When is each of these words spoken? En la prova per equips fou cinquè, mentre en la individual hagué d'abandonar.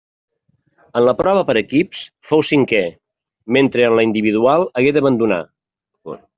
En 1.01 1.03
la 1.07 1.13
prova 1.19 1.43
per 1.49 1.55
equips 1.61 2.01
fou 2.31 2.43
cinquè, 2.53 2.81
mentre 3.59 3.87
en 3.91 3.97
la 4.01 4.09
individual 4.09 4.69
hagué 4.81 4.97
d'abandonar. 4.99 5.43